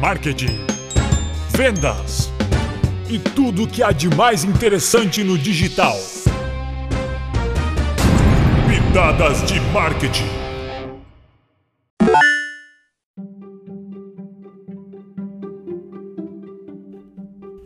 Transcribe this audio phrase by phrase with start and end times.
[0.00, 0.58] marketing,
[1.50, 2.32] vendas
[3.06, 5.94] e tudo o que há de mais interessante no digital.
[8.66, 10.24] Pitadas de marketing.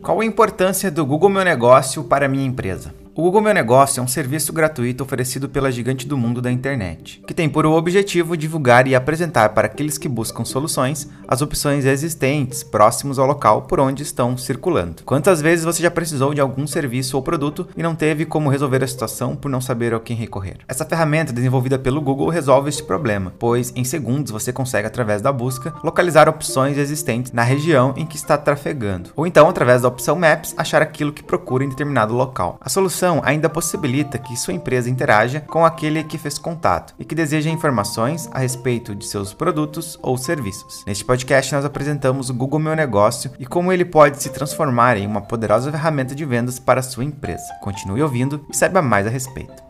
[0.00, 2.94] Qual a importância do Google Meu Negócio para a minha empresa?
[3.14, 7.22] O Google Meu Negócio é um serviço gratuito oferecido pela gigante do mundo da internet,
[7.26, 12.62] que tem por objetivo divulgar e apresentar para aqueles que buscam soluções as opções existentes
[12.62, 15.02] próximos ao local por onde estão circulando.
[15.04, 18.82] Quantas vezes você já precisou de algum serviço ou produto e não teve como resolver
[18.82, 20.56] a situação por não saber a quem recorrer?
[20.66, 25.30] Essa ferramenta desenvolvida pelo Google resolve este problema, pois em segundos você consegue através da
[25.30, 30.16] busca localizar opções existentes na região em que está trafegando, ou então através da opção
[30.16, 32.56] Maps achar aquilo que procura em determinado local.
[32.58, 37.14] A solução ainda possibilita que sua empresa interaja com aquele que fez contato e que
[37.14, 40.84] deseja informações a respeito de seus produtos ou serviços.
[40.86, 45.06] Neste podcast, nós apresentamos o Google Meu Negócio e como ele pode se transformar em
[45.06, 47.52] uma poderosa ferramenta de vendas para sua empresa.
[47.60, 49.61] Continue ouvindo e saiba mais a respeito.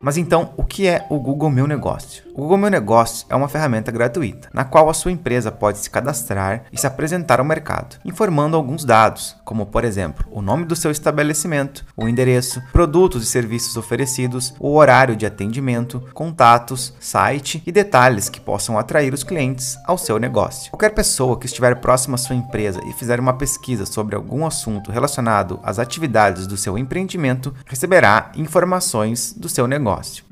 [0.00, 2.22] Mas então, o que é o Google Meu Negócio?
[2.32, 5.90] O Google Meu Negócio é uma ferramenta gratuita, na qual a sua empresa pode se
[5.90, 10.76] cadastrar e se apresentar ao mercado, informando alguns dados, como por exemplo, o nome do
[10.76, 17.72] seu estabelecimento, o endereço, produtos e serviços oferecidos, o horário de atendimento, contatos, site e
[17.72, 20.70] detalhes que possam atrair os clientes ao seu negócio.
[20.70, 24.92] Qualquer pessoa que estiver próxima à sua empresa e fizer uma pesquisa sobre algum assunto
[24.92, 30.27] relacionado às atividades do seu empreendimento receberá informações do seu negócio negócio.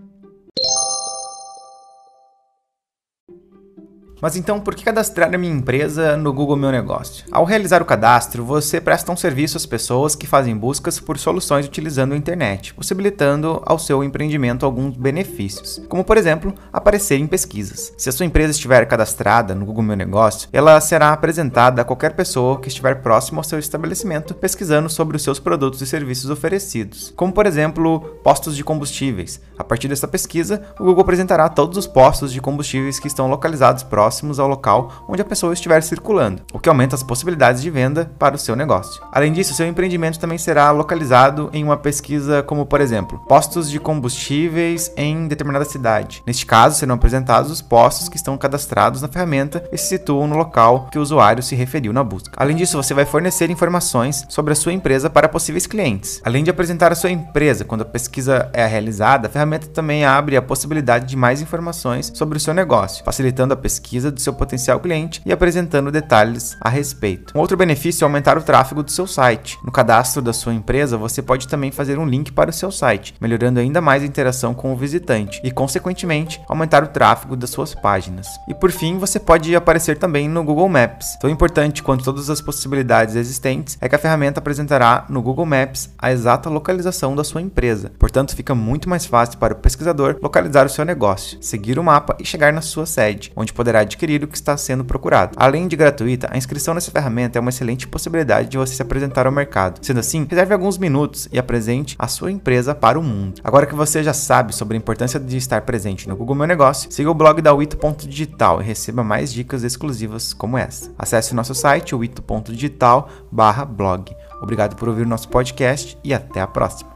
[4.26, 7.24] Mas então, por que cadastrar a minha empresa no Google Meu Negócio?
[7.30, 11.64] Ao realizar o cadastro, você presta um serviço às pessoas que fazem buscas por soluções
[11.64, 17.94] utilizando a internet, possibilitando ao seu empreendimento alguns benefícios, como por exemplo, aparecer em pesquisas.
[17.96, 22.16] Se a sua empresa estiver cadastrada no Google Meu Negócio, ela será apresentada a qualquer
[22.16, 27.12] pessoa que estiver próximo ao seu estabelecimento pesquisando sobre os seus produtos e serviços oferecidos,
[27.14, 29.40] como por exemplo, postos de combustíveis.
[29.56, 33.84] A partir dessa pesquisa, o Google apresentará todos os postos de combustíveis que estão localizados
[33.84, 37.70] próximos próximos ao local onde a pessoa estiver circulando, o que aumenta as possibilidades de
[37.70, 39.02] venda para o seu negócio.
[39.12, 43.78] Além disso, seu empreendimento também será localizado em uma pesquisa como, por exemplo, postos de
[43.78, 46.22] combustíveis em determinada cidade.
[46.26, 50.36] Neste caso, serão apresentados os postos que estão cadastrados na ferramenta e se situam no
[50.36, 52.32] local que o usuário se referiu na busca.
[52.36, 56.20] Além disso, você vai fornecer informações sobre a sua empresa para possíveis clientes.
[56.24, 60.36] Além de apresentar a sua empresa quando a pesquisa é realizada, a ferramenta também abre
[60.36, 64.32] a possibilidade de mais informações sobre o seu negócio, facilitando a pesquisa pesquisa do seu
[64.34, 67.32] potencial cliente e apresentando detalhes a respeito.
[67.34, 69.58] Um outro benefício é aumentar o tráfego do seu site.
[69.64, 73.14] No cadastro da sua empresa, você pode também fazer um link para o seu site,
[73.20, 77.74] melhorando ainda mais a interação com o visitante e, consequentemente, aumentar o tráfego das suas
[77.74, 78.26] páginas.
[78.48, 81.16] E por fim, você pode aparecer também no Google Maps.
[81.20, 85.90] Tão importante quanto todas as possibilidades existentes é que a ferramenta apresentará no Google Maps
[85.98, 87.92] a exata localização da sua empresa.
[87.98, 92.16] Portanto, fica muito mais fácil para o pesquisador localizar o seu negócio, seguir o mapa
[92.18, 95.34] e chegar na sua sede, onde poderá adquirir o que está sendo procurado.
[95.36, 99.26] Além de gratuita, a inscrição nessa ferramenta é uma excelente possibilidade de você se apresentar
[99.26, 99.78] ao mercado.
[99.82, 103.40] Sendo assim, reserve alguns minutos e apresente a sua empresa para o mundo.
[103.42, 106.92] Agora que você já sabe sobre a importância de estar presente no Google Meu Negócio,
[106.92, 110.92] siga o blog da Wito.digital e receba mais dicas exclusivas como essa.
[110.98, 114.14] Acesse o nosso site, wito.digital/blog.
[114.42, 116.95] Obrigado por ouvir o nosso podcast e até a próxima.